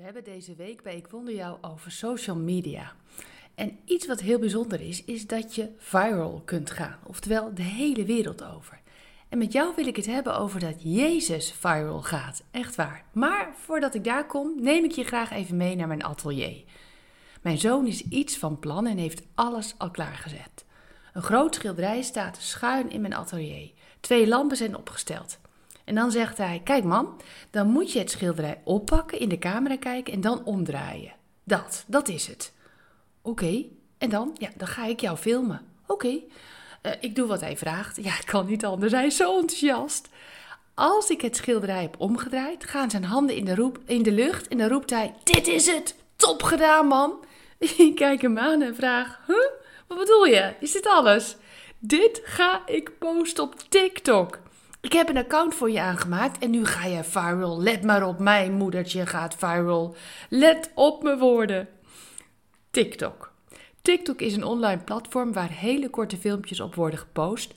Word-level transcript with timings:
We 0.00 0.06
hebben 0.06 0.24
deze 0.24 0.54
week 0.54 0.82
bij 0.82 0.96
Ik 0.96 1.06
Wonder 1.06 1.34
Jou 1.34 1.58
over 1.60 1.90
social 1.90 2.36
media. 2.36 2.92
En 3.54 3.78
iets 3.84 4.06
wat 4.06 4.20
heel 4.20 4.38
bijzonder 4.38 4.80
is, 4.80 5.04
is 5.04 5.26
dat 5.26 5.54
je 5.54 5.68
viral 5.76 6.42
kunt 6.44 6.70
gaan. 6.70 6.98
Oftewel 7.06 7.54
de 7.54 7.62
hele 7.62 8.04
wereld 8.04 8.44
over. 8.44 8.80
En 9.28 9.38
met 9.38 9.52
jou 9.52 9.72
wil 9.76 9.86
ik 9.86 9.96
het 9.96 10.06
hebben 10.06 10.36
over 10.36 10.60
dat 10.60 10.74
Jezus 10.78 11.52
viral 11.52 12.02
gaat. 12.02 12.42
Echt 12.50 12.74
waar. 12.74 13.04
Maar 13.12 13.54
voordat 13.56 13.94
ik 13.94 14.04
daar 14.04 14.26
kom, 14.26 14.62
neem 14.62 14.84
ik 14.84 14.92
je 14.92 15.04
graag 15.04 15.30
even 15.30 15.56
mee 15.56 15.76
naar 15.76 15.88
mijn 15.88 16.04
atelier. 16.04 16.64
Mijn 17.42 17.58
zoon 17.58 17.86
is 17.86 18.02
iets 18.08 18.38
van 18.38 18.58
plan 18.58 18.86
en 18.86 18.98
heeft 18.98 19.22
alles 19.34 19.74
al 19.78 19.90
klaargezet. 19.90 20.64
Een 21.12 21.22
groot 21.22 21.54
schilderij 21.54 22.02
staat 22.02 22.36
schuin 22.36 22.90
in 22.90 23.00
mijn 23.00 23.14
atelier. 23.14 23.70
Twee 24.00 24.28
lampen 24.28 24.56
zijn 24.56 24.76
opgesteld. 24.76 25.38
En 25.90 25.96
dan 25.96 26.10
zegt 26.10 26.38
hij: 26.38 26.60
Kijk, 26.64 26.84
man, 26.84 27.20
dan 27.50 27.66
moet 27.66 27.92
je 27.92 27.98
het 27.98 28.10
schilderij 28.10 28.60
oppakken, 28.64 29.18
in 29.18 29.28
de 29.28 29.38
camera 29.38 29.76
kijken 29.76 30.12
en 30.12 30.20
dan 30.20 30.44
omdraaien. 30.44 31.12
Dat, 31.44 31.84
dat 31.86 32.08
is 32.08 32.26
het. 32.26 32.52
Oké, 33.22 33.64
en 33.98 34.10
dan? 34.10 34.36
Ja, 34.38 34.48
dan 34.56 34.68
ga 34.68 34.84
ik 34.84 35.00
jou 35.00 35.16
filmen. 35.16 35.60
Oké, 35.86 36.18
eh, 36.82 36.92
ik 37.00 37.14
doe 37.14 37.26
wat 37.26 37.40
hij 37.40 37.56
vraagt. 37.56 37.96
Ja, 38.04 38.18
ik 38.18 38.26
kan 38.26 38.46
niet 38.46 38.64
anders. 38.64 38.92
Hij 38.92 39.06
is 39.06 39.16
zo 39.16 39.38
enthousiast. 39.38 40.08
Als 40.74 41.10
ik 41.10 41.20
het 41.20 41.36
schilderij 41.36 41.82
heb 41.82 41.94
omgedraaid, 41.98 42.64
gaan 42.64 42.90
zijn 42.90 43.04
handen 43.04 43.36
in 43.36 43.44
de, 43.44 43.54
roep, 43.54 43.78
in 43.84 44.02
de 44.02 44.12
lucht 44.12 44.48
en 44.48 44.58
dan 44.58 44.68
roept 44.68 44.90
hij: 44.90 45.14
Dit 45.24 45.46
is 45.46 45.66
het! 45.66 45.94
Top 46.16 46.42
gedaan, 46.42 46.86
man! 46.86 47.24
Ik 47.58 47.94
kijk 47.94 48.22
hem 48.22 48.38
aan 48.38 48.62
en 48.62 48.74
vraag: 48.74 49.20
Huh? 49.26 49.50
Wat 49.86 49.98
bedoel 49.98 50.24
je? 50.24 50.54
Is 50.60 50.72
dit 50.72 50.86
alles? 50.86 51.36
Dit 51.78 52.20
ga 52.24 52.62
ik 52.66 52.98
posten 52.98 53.44
op 53.44 53.54
TikTok. 53.68 54.38
Ik 54.80 54.92
heb 54.92 55.08
een 55.08 55.16
account 55.16 55.54
voor 55.54 55.70
je 55.70 55.80
aangemaakt 55.80 56.38
en 56.38 56.50
nu 56.50 56.64
ga 56.64 56.86
je 56.86 57.04
viral. 57.04 57.62
Let 57.62 57.82
maar 57.82 58.06
op, 58.06 58.18
mijn 58.18 58.52
moedertje 58.52 59.06
gaat 59.06 59.34
viral. 59.34 59.94
Let 60.28 60.70
op 60.74 61.02
mijn 61.02 61.18
woorden. 61.18 61.68
TikTok. 62.70 63.32
TikTok 63.82 64.20
is 64.20 64.34
een 64.34 64.44
online 64.44 64.80
platform 64.80 65.32
waar 65.32 65.50
hele 65.50 65.90
korte 65.90 66.16
filmpjes 66.16 66.60
op 66.60 66.74
worden 66.74 66.98
gepost. 66.98 67.54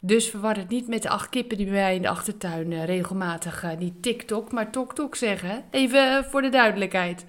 Dus 0.00 0.28
verwar 0.28 0.56
het 0.56 0.68
niet 0.68 0.88
met 0.88 1.02
de 1.02 1.08
acht 1.08 1.28
kippen 1.28 1.56
die 1.56 1.66
bij 1.66 1.74
mij 1.74 1.94
in 1.94 2.02
de 2.02 2.08
achtertuin 2.08 2.70
uh, 2.70 2.84
regelmatig 2.84 3.64
niet 3.78 4.02
TikTok, 4.02 4.52
maar 4.52 4.70
TokTok 4.70 5.14
zeggen. 5.14 5.64
Even 5.70 6.12
uh, 6.12 6.22
voor 6.22 6.42
de 6.42 6.48
duidelijkheid. 6.48 7.24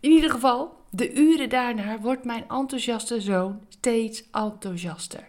In 0.00 0.10
ieder 0.10 0.30
geval, 0.30 0.76
de 0.90 1.14
uren 1.14 1.48
daarna 1.48 2.00
wordt 2.00 2.24
mijn 2.24 2.44
enthousiaste 2.48 3.20
zoon 3.20 3.60
steeds 3.68 4.24
enthousiaster. 4.32 5.28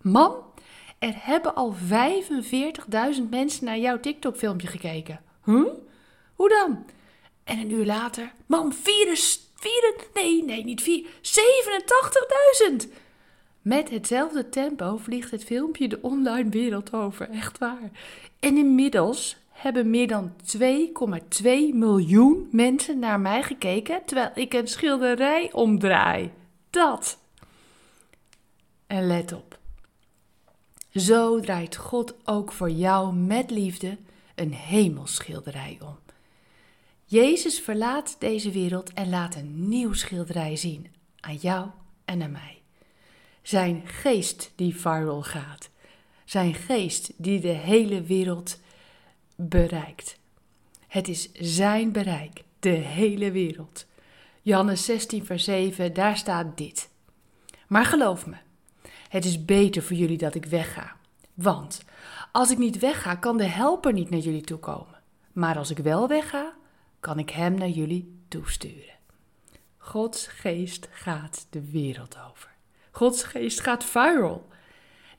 Mam, 0.00 0.34
er 0.98 1.14
hebben 1.16 1.54
al 1.54 1.74
45.000 1.74 3.28
mensen 3.30 3.64
naar 3.64 3.78
jouw 3.78 4.00
TikTok-filmpje 4.00 4.66
gekeken. 4.66 5.20
Huh? 5.44 5.66
Hoe 6.34 6.48
dan? 6.48 6.84
En 7.44 7.58
een 7.58 7.70
uur 7.70 7.86
later, 7.86 8.32
mam, 8.46 8.72
4, 8.72 9.18
4 9.54 9.94
nee, 10.14 10.44
nee, 10.44 10.64
niet 10.64 10.82
4, 10.82 11.06
87.000. 12.70 12.88
Met 13.62 13.90
hetzelfde 13.90 14.48
tempo 14.48 14.96
vliegt 14.96 15.30
het 15.30 15.44
filmpje 15.44 15.88
de 15.88 15.98
online 16.02 16.48
wereld 16.48 16.92
over, 16.92 17.30
echt 17.30 17.58
waar. 17.58 17.90
En 18.40 18.56
inmiddels 18.56 19.36
hebben 19.50 19.90
meer 19.90 20.08
dan 20.08 20.32
2,2 20.58 21.48
miljoen 21.72 22.48
mensen 22.50 22.98
naar 22.98 23.20
mij 23.20 23.42
gekeken 23.42 24.04
terwijl 24.04 24.30
ik 24.34 24.54
een 24.54 24.68
schilderij 24.68 25.52
omdraai. 25.52 26.32
Dat. 26.70 27.18
En 28.86 29.06
let 29.06 29.32
op. 29.32 29.55
Zo 30.96 31.40
draait 31.40 31.76
God 31.76 32.14
ook 32.24 32.52
voor 32.52 32.70
jou 32.70 33.14
met 33.14 33.50
liefde 33.50 33.98
een 34.34 34.52
hemelschilderij 34.52 35.78
om. 35.80 35.98
Jezus 37.04 37.60
verlaat 37.60 38.16
deze 38.18 38.50
wereld 38.50 38.92
en 38.92 39.08
laat 39.08 39.34
een 39.34 39.68
nieuw 39.68 39.92
schilderij 39.92 40.56
zien 40.56 40.86
aan 41.20 41.36
jou 41.36 41.68
en 42.04 42.22
aan 42.22 42.30
mij. 42.30 42.62
Zijn 43.42 43.82
geest 43.84 44.52
die 44.54 44.76
viral 44.76 45.22
gaat. 45.22 45.70
Zijn 46.24 46.54
geest 46.54 47.12
die 47.16 47.40
de 47.40 47.48
hele 47.48 48.02
wereld 48.02 48.60
bereikt. 49.34 50.18
Het 50.86 51.08
is 51.08 51.32
zijn 51.32 51.92
bereik, 51.92 52.44
de 52.58 52.68
hele 52.68 53.30
wereld. 53.30 53.86
Johannes 54.42 54.84
16, 54.84 55.24
vers 55.24 55.44
7, 55.44 55.94
daar 55.94 56.16
staat 56.16 56.56
dit. 56.56 56.88
Maar 57.66 57.84
geloof 57.84 58.26
me, 58.26 58.36
het 59.16 59.24
is 59.24 59.44
beter 59.44 59.82
voor 59.82 59.96
jullie 59.96 60.18
dat 60.18 60.34
ik 60.34 60.44
wegga. 60.44 60.96
Want 61.34 61.84
als 62.32 62.50
ik 62.50 62.58
niet 62.58 62.78
wegga, 62.78 63.14
kan 63.14 63.36
de 63.36 63.44
helper 63.44 63.92
niet 63.92 64.10
naar 64.10 64.20
jullie 64.20 64.44
toe 64.44 64.58
komen. 64.58 65.00
Maar 65.32 65.58
als 65.58 65.70
ik 65.70 65.78
wel 65.78 66.08
wegga, 66.08 66.54
kan 67.00 67.18
ik 67.18 67.30
hem 67.30 67.54
naar 67.54 67.68
jullie 67.68 68.18
toesturen. 68.28 68.94
Gods 69.76 70.26
geest 70.26 70.88
gaat 70.90 71.46
de 71.50 71.70
wereld 71.70 72.16
over. 72.30 72.50
Gods 72.90 73.22
geest 73.22 73.60
gaat 73.60 73.84
viral. 73.84 74.46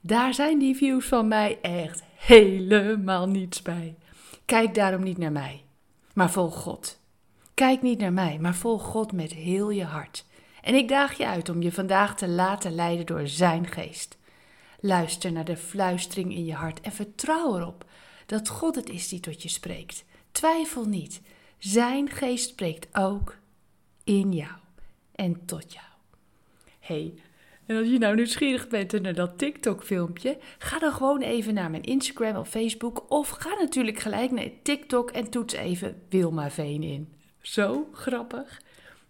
Daar 0.02 0.34
zijn 0.34 0.60
die 0.60 0.76
views 0.76 1.06
van 1.06 1.28
mij 1.28 1.60
echt 1.62 2.04
helemaal 2.16 3.28
niets 3.28 3.62
bij. 3.62 3.96
Kijk 4.46 4.76
daarom 4.76 5.04
niet 5.04 5.18
naar 5.18 5.32
mij, 5.32 5.64
maar 6.14 6.32
volg 6.32 6.56
God. 6.56 7.00
Kijk 7.54 7.82
niet 7.82 8.00
naar 8.00 8.14
mij, 8.14 8.38
maar 8.40 8.56
volg 8.56 8.84
God 8.84 9.12
met 9.12 9.34
heel 9.34 9.70
je 9.70 9.84
hart. 9.84 10.26
En 10.62 10.76
ik 10.76 10.88
daag 10.88 11.18
je 11.18 11.28
uit 11.28 11.50
om 11.50 11.62
je 11.62 11.72
vandaag 11.72 12.16
te 12.16 12.28
laten 12.28 12.76
leiden 12.76 13.06
door 13.06 13.28
Zijn 13.28 13.68
geest. 13.68 14.18
Luister 14.80 15.32
naar 15.32 15.46
de 15.46 15.58
fluistering 15.58 16.34
in 16.34 16.46
je 16.46 16.54
hart 16.54 16.82
en 16.82 16.92
vertrouw 16.92 17.58
erop 17.58 17.86
dat 18.26 18.50
God 18.50 18.76
het 18.76 18.90
is 18.90 19.08
die 19.08 19.20
tot 19.20 19.44
je 19.44 19.50
spreekt. 19.50 20.04
Twijfel 20.32 20.86
niet, 20.86 21.22
Zijn 21.58 22.10
geest 22.10 22.50
spreekt 22.50 22.98
ook 22.98 23.38
in 24.04 24.34
jou 24.34 24.56
en 25.16 25.46
tot 25.46 25.74
jou. 25.74 25.86
hey, 26.80 27.14
en 27.66 27.78
als 27.78 27.88
je 27.88 27.98
nou 27.98 28.16
nieuwsgierig 28.16 28.68
bent 28.68 29.02
naar 29.02 29.14
dat 29.14 29.38
TikTok-filmpje, 29.38 30.38
ga 30.58 30.80
dan 30.80 30.92
gewoon 30.92 31.22
even 31.22 31.54
naar 31.54 31.70
mijn 31.72 31.84
Instagram 31.84 32.36
of 32.36 32.50
Facebook. 32.50 33.12
Of 33.12 33.30
ga 33.30 33.50
natuurlijk 33.60 34.00
gelijk 34.00 34.32
naar 34.32 34.50
TikTok 34.64 35.12
en 35.12 35.30
toets 35.30 35.54
even 35.54 36.02
Wilma 36.10 36.52
Veen 36.52 36.84
in. 36.84 37.14
Zo 37.42 37.90
grappig. 37.94 38.62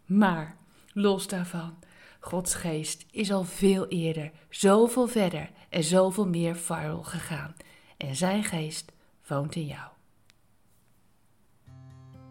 Maar 0.05 0.57
los 0.97 1.27
daarvan, 1.27 1.79
Gods 2.19 2.53
geest 2.53 3.05
is 3.11 3.31
al 3.31 3.43
veel 3.43 3.87
eerder, 3.87 4.31
zoveel 4.49 5.07
verder 5.07 5.49
en 5.69 5.83
zoveel 5.83 6.27
meer 6.27 6.55
viral 6.55 7.03
gegaan. 7.03 7.55
En 7.97 8.15
zijn 8.15 8.43
geest 8.43 8.91
woont 9.27 9.55
in 9.55 9.65
jou. 9.65 9.89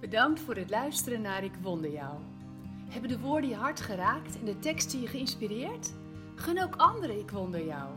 Bedankt 0.00 0.40
voor 0.40 0.56
het 0.56 0.70
luisteren 0.70 1.20
naar 1.20 1.44
Ik 1.44 1.54
Wonder 1.62 1.92
Jou. 1.92 2.18
Hebben 2.88 3.10
de 3.10 3.18
woorden 3.18 3.50
je 3.50 3.56
hart 3.56 3.80
geraakt 3.80 4.38
en 4.38 4.44
de 4.44 4.58
teksten 4.58 5.00
je 5.00 5.06
geïnspireerd? 5.06 5.92
Gun 6.34 6.62
ook 6.62 6.76
anderen 6.76 7.18
Ik 7.18 7.30
Wonder 7.30 7.64
Jou. 7.64 7.90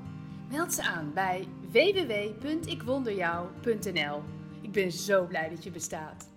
Meld 0.49 0.73
ze 0.73 0.83
aan 0.83 1.13
bij 1.13 1.47
www.ikwonderjou.nl. 1.71 4.23
Ik 4.61 4.71
ben 4.71 4.91
zo 4.91 5.25
blij 5.25 5.49
dat 5.49 5.63
je 5.63 5.71
bestaat. 5.71 6.29